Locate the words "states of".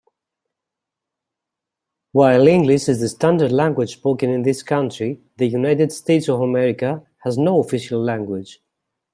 5.91-6.41